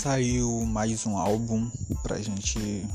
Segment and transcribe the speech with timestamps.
[0.00, 1.70] saiu mais um álbum
[2.02, 2.88] pra gente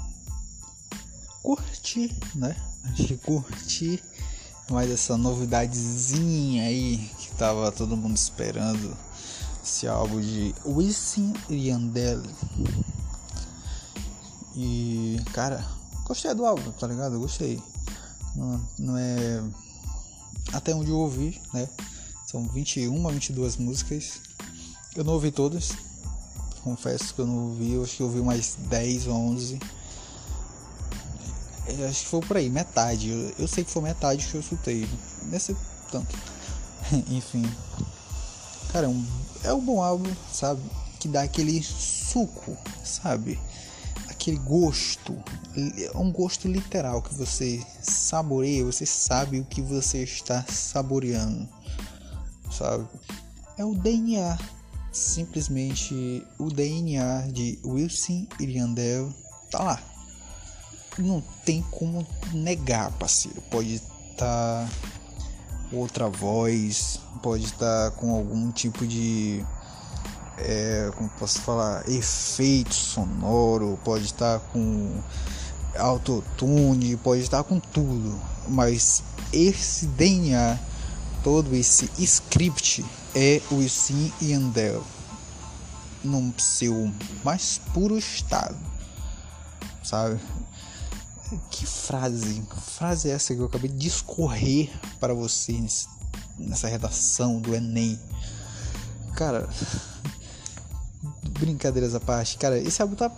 [1.44, 2.55] curtir, né?
[2.83, 4.04] A gente curtir
[4.72, 8.97] mais essa novidadezinha aí que tava todo mundo esperando.
[9.63, 12.23] Esse álbum de Wisin e Yandel.
[14.56, 15.63] E, cara,
[16.05, 17.20] gostei do álbum, tá ligado?
[17.20, 17.62] gostei.
[18.35, 19.44] Não, não é.
[20.52, 21.70] Até onde eu ouvi, né?
[22.26, 24.22] São 21 a 22 músicas.
[24.95, 25.72] Eu não ouvi todas.
[26.66, 27.74] Confesso que eu não ouvi.
[27.74, 29.60] Eu acho que eu ouvi mais 10 ou 11.
[31.68, 33.12] Eu acho que foi por aí, metade.
[33.12, 34.90] Eu, eu sei que foi metade que eu escutei.
[35.26, 35.56] Nesse
[35.92, 36.18] tanto.
[37.08, 37.44] Enfim.
[38.72, 39.06] Cara, é um,
[39.44, 40.59] é um bom álbum, sabe?
[41.00, 43.40] Que dá aquele suco, sabe?
[44.09, 45.16] Aquele gosto.
[45.56, 51.48] É um gosto literal que você saboreia, você sabe o que você está saboreando,
[52.52, 52.88] sabe?
[53.56, 54.36] É o DNA
[54.96, 59.14] simplesmente o DNA de Wilson Iriandel
[59.52, 59.84] tá lá.
[60.98, 63.42] Não tem como negar, parceiro.
[63.52, 64.70] Pode estar tá
[65.72, 69.46] outra voz, pode estar tá com algum tipo de
[70.38, 75.02] é, como posso falar, efeito sonoro, pode estar tá com
[75.78, 80.58] autotune, pode estar com tudo, mas esse DNA,
[81.26, 84.84] todo esse script é o Sim e Andel
[86.04, 88.56] no seu mais puro estado,
[89.84, 90.20] sabe?
[91.50, 95.59] Que frase, que frase é essa que eu acabei de discorrer para você
[96.38, 98.00] nessa redação do Enem?
[99.16, 99.50] Cara,
[101.39, 103.12] brincadeiras à parte, cara, esse álbum tá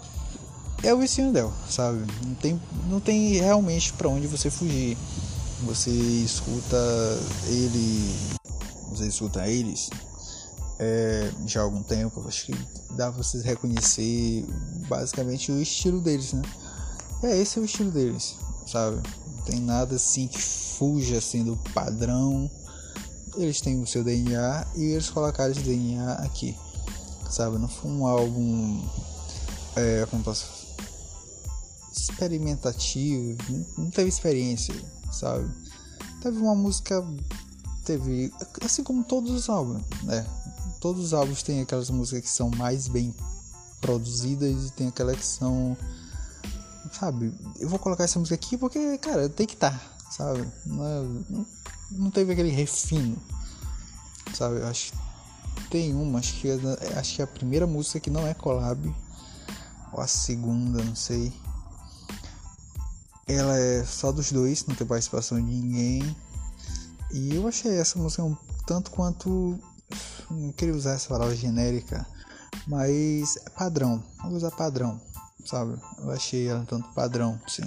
[0.82, 2.06] é o Sim Andel, sabe?
[2.26, 4.98] Não tem, não tem realmente para onde você fugir.
[5.66, 6.78] Você escuta
[7.48, 8.16] ele
[8.90, 9.90] você escuta eles
[10.80, 12.54] é, já há algum tempo, acho que
[12.92, 14.46] dá pra vocês reconhecer
[14.88, 16.42] basicamente o estilo deles, né?
[17.24, 18.36] É, esse é o estilo deles,
[18.68, 19.02] sabe?
[19.36, 22.50] Não tem nada assim que fuja assim do padrão.
[23.36, 26.56] Eles têm o seu DNA e eles colocaram esse DNA aqui,
[27.30, 27.58] sabe?
[27.58, 28.88] Não foi um álbum,
[29.76, 30.68] é, como posso
[31.92, 33.38] experimentativo,
[33.78, 34.74] não teve experiência,
[35.12, 35.50] sabe?
[36.22, 37.04] Teve uma música
[37.88, 40.26] teve, assim como todos os álbuns, né?
[40.82, 43.16] Todos os álbuns têm aquelas músicas que são mais bem
[43.80, 45.78] produzidas e tem aquelas que são,
[46.92, 47.34] sabe?
[47.58, 50.46] Eu vou colocar essa música aqui porque, cara, tem que estar, tá, sabe?
[50.66, 51.46] Não, é,
[51.92, 53.18] não, teve aquele refino,
[54.34, 54.58] sabe?
[54.58, 54.92] Eu acho
[55.72, 58.94] tem uma, acho que, é, acho que é a primeira música que não é collab,
[59.92, 61.34] ou a segunda, não sei.
[63.28, 66.16] Ela é só dos dois, não tem participação de ninguém.
[67.12, 69.60] E eu achei essa música um tanto quanto.
[70.30, 72.06] Não queria usar essa palavra genérica,
[72.68, 74.04] mas é padrão.
[74.24, 75.00] Vou usar padrão,
[75.46, 75.80] sabe?
[76.00, 77.64] Eu achei ela tanto padrão, sim.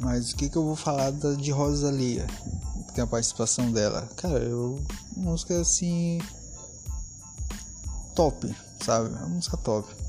[0.00, 2.26] Mas o que, que eu vou falar da, de Rosalia?
[2.88, 4.08] Que tem a participação dela.
[4.16, 4.82] Cara, eu.
[5.16, 6.20] Música assim.
[8.14, 9.14] Top, sabe?
[9.14, 9.99] É uma música top.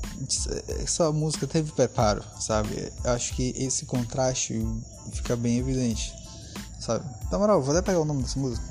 [0.82, 2.92] Essa música teve preparo, sabe?
[3.04, 4.64] Eu acho que esse contraste
[5.12, 6.12] fica bem evidente
[6.82, 7.08] sabe?
[7.30, 8.64] Na moral, vou até pegar o nome dessa música.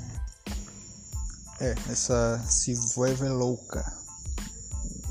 [1.60, 3.90] É, essa Se Vuelve Louca.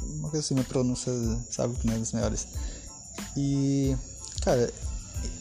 [0.04, 1.12] Uma coisa assim, minha pronúncia,
[1.50, 2.48] sabe que não é das melhores.
[3.36, 3.98] E,
[4.42, 4.72] cara,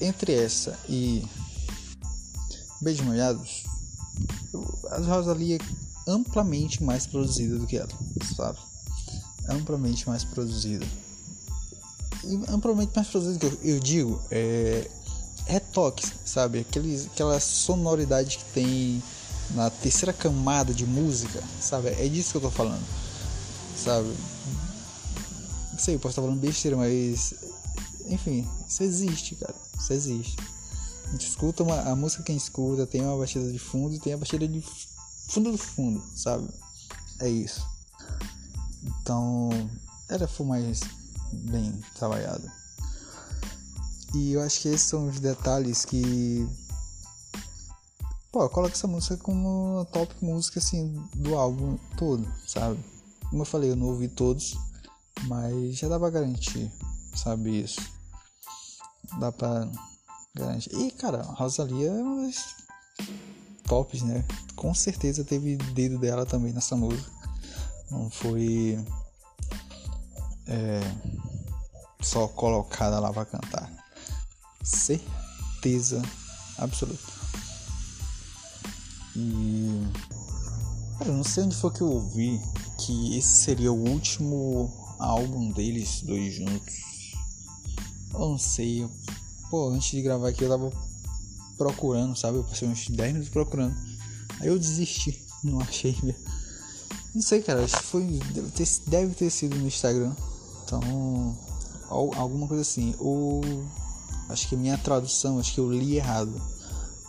[0.01, 1.23] entre essa e
[2.81, 3.65] Beijos Molhados,
[4.91, 7.89] a Rosalia é amplamente mais produzida do que ela,
[8.37, 8.59] sabe?
[9.51, 10.87] Amplamente mais produzida.
[12.49, 14.89] Amplamente mais produzida que eu, eu digo, é
[15.51, 16.61] retoques, sabe?
[16.61, 19.03] Aqueles, aquela sonoridade que tem
[19.51, 21.89] na terceira camada de música, sabe?
[21.89, 22.85] É disso que eu tô falando,
[23.77, 24.09] sabe?
[25.73, 27.35] Não sei, posso estar falando besteira, mas.
[28.07, 29.55] Enfim, isso existe, cara.
[29.79, 30.37] Isso existe.
[31.09, 33.95] A gente escuta uma, a música que a gente escuta, tem uma batida de fundo
[33.95, 34.63] e tem a batida de
[35.29, 36.49] fundo do fundo, sabe?
[37.19, 37.67] É isso.
[39.11, 39.51] Então,
[40.09, 40.83] ela foi mais
[41.33, 42.49] bem trabalhada.
[44.15, 46.49] E eu acho que esses são os detalhes que.
[48.31, 52.79] Pô, coloca essa música como top música assim do álbum todo, sabe?
[53.29, 54.57] Como eu falei, eu não ouvi todos,
[55.25, 56.71] mas já dá pra garantir,
[57.17, 57.81] sabe isso?
[59.19, 59.69] Dá pra
[60.37, 60.73] garantir.
[60.73, 62.55] E cara, a Rosalia é uma das
[63.67, 64.25] tops, né?
[64.55, 67.20] Com certeza teve dedo dela também nessa música.
[67.91, 68.79] Não foi.
[70.47, 70.81] É,
[72.01, 73.71] só colocada lá pra cantar
[74.63, 76.03] certeza
[76.59, 77.13] absoluta.
[79.17, 79.87] E
[80.99, 82.41] cara, não sei onde foi que eu ouvi
[82.79, 86.75] que esse seria o último álbum deles, dois juntos.
[88.13, 88.89] Eu não sei.
[89.51, 90.73] Pô, antes de gravar aqui eu tava
[91.57, 92.39] procurando, sabe?
[92.39, 93.77] Eu passei uns 10 minutos procurando.
[94.41, 95.97] Aí eu desisti, não achei.
[97.15, 98.03] Não sei, cara, acho que foi.
[98.33, 100.15] Deve ter, deve ter sido no Instagram.
[100.65, 101.37] Então.
[101.89, 102.95] Alguma coisa assim.
[102.99, 103.43] Ou.
[104.29, 106.41] Acho que minha tradução, acho que eu li errado.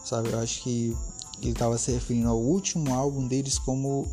[0.04, 0.30] Sabe?
[0.30, 0.98] Eu acho que
[1.42, 4.08] ele estava se referindo ao último álbum deles como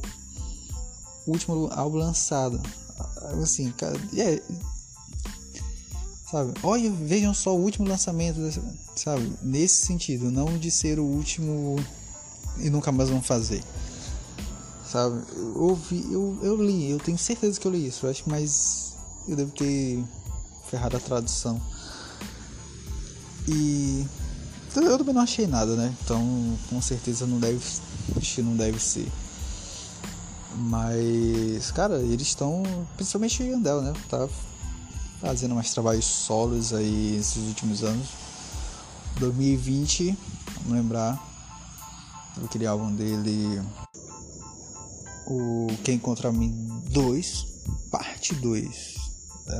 [1.27, 2.61] o último álbum lançado.
[3.43, 4.43] Assim, cara, é,
[6.31, 6.53] sabe?
[6.63, 8.39] Olha, vejam só o último lançamento,
[8.97, 9.33] sabe?
[9.43, 11.77] Nesse sentido, não de ser o último
[12.59, 13.63] e nunca mais vão fazer.
[14.91, 15.23] Sabe?
[15.37, 18.31] Eu, ouvi, eu, eu li, eu tenho certeza que eu li isso, eu acho que
[18.31, 18.97] mais
[19.29, 20.03] eu devo ter
[20.71, 21.61] ferrado a tradução.
[23.47, 24.07] E
[24.75, 25.95] eu também não achei nada, né?
[26.03, 27.61] Então, com certeza não deve,
[28.17, 29.11] acho que não deve ser.
[30.57, 32.63] Mas, cara, eles estão,
[32.97, 33.93] principalmente o Yandel, né?
[34.09, 34.29] Tá
[35.21, 38.09] fazendo mais trabalhos solos aí nesses últimos anos.
[39.19, 40.17] 2020,
[40.63, 41.23] vamos lembrar
[42.45, 43.61] aquele álbum dele,
[45.29, 47.47] o Quem Contra Mim 2,
[47.91, 48.95] parte 2,
[49.47, 49.59] né?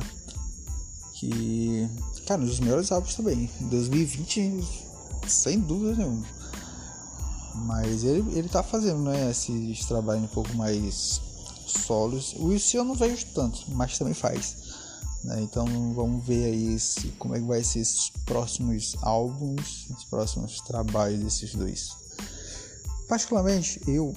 [1.13, 1.89] Que,
[2.25, 3.49] cara, um dos melhores álbuns também.
[3.61, 4.63] 2020,
[5.27, 6.25] sem dúvida nenhuma.
[7.65, 11.21] Mas ele, ele tá fazendo, né, esses trabalhos um pouco mais
[11.67, 12.33] solos.
[12.33, 14.55] O Wilson eu não vejo tanto, mas também faz.
[15.23, 15.41] Né?
[15.41, 20.61] Então vamos ver aí esse, como é que vai ser esses próximos álbuns, os próximos
[20.61, 21.89] trabalhos desses dois.
[23.07, 24.15] Particularmente eu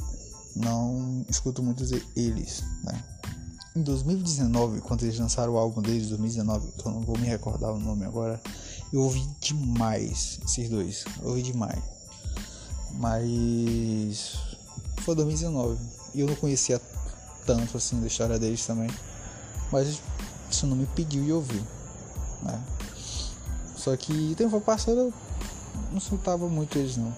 [0.55, 3.03] não escuto muitos eles, né?
[3.75, 7.73] Em 2019, quando eles lançaram o álbum deles, 2019, que eu não vou me recordar
[7.73, 8.41] o nome agora,
[8.93, 11.83] eu ouvi demais esses dois, eu ouvi demais.
[12.93, 14.35] Mas
[14.99, 15.79] foi 2019
[16.15, 16.79] e eu não conhecia
[17.47, 18.91] tanto assim da história deles também.
[19.71, 20.01] Mas
[20.51, 21.63] isso não me pediu de ouvir,
[22.43, 22.63] né?
[23.75, 25.15] Só que tempo passado eu
[25.91, 27.17] não escutava muito eles não.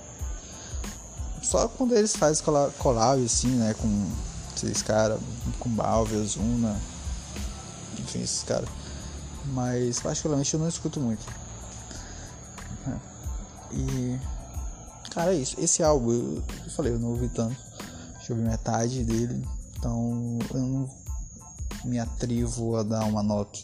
[1.44, 2.42] Só quando eles fazem
[2.78, 4.10] collab assim, né, com
[4.56, 5.20] esses caras,
[5.60, 6.80] com Balve, Ozuna,
[7.98, 8.68] enfim, esses caras.
[9.52, 11.24] Mas particularmente eu não escuto muito.
[13.70, 14.18] E
[15.10, 15.60] cara, é isso.
[15.60, 17.56] Esse álbum, eu, eu falei, eu não ouvi tanto.
[18.14, 19.46] Deixa eu ver metade dele.
[19.76, 20.90] Então eu não
[21.84, 23.58] me atrevo a dar uma nota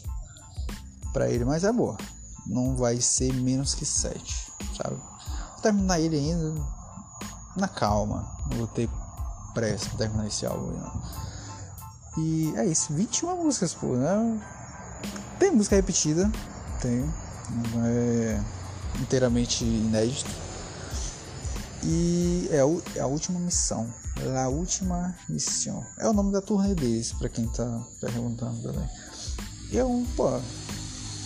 [1.11, 1.97] para ele, mas é boa.
[2.45, 4.95] Não vai ser menos que 7, sabe?
[4.95, 6.80] Vou terminar ele ainda
[7.55, 8.25] na calma.
[8.49, 8.89] Não vou ter
[9.53, 10.71] pressa pra terminar esse álbum.
[10.71, 11.01] Não.
[12.17, 14.39] E é isso, 21 músicas, pô, né?
[15.39, 16.29] Tem música repetida,
[16.81, 17.01] tem.
[17.73, 18.43] Não é
[18.99, 20.29] inteiramente inédito.
[21.83, 22.57] E é,
[22.97, 23.87] é a última missão.
[24.23, 25.83] La última missão.
[25.97, 28.87] É o nome da turnê deles, pra quem tá perguntando também.
[29.71, 30.41] E é um, pô, é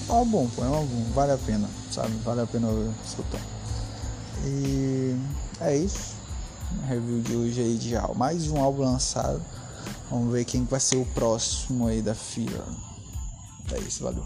[0.10, 2.16] um álbum, pô, é um álbum, vale a pena, sabe?
[2.24, 2.68] Vale a pena
[3.04, 3.42] escutar.
[4.45, 4.84] E
[5.65, 6.13] é isso.
[6.88, 9.41] Review de hoje aí de mais um álbum lançado.
[10.09, 12.65] Vamos ver quem vai ser o próximo aí da fila.
[13.71, 14.25] É isso, valeu.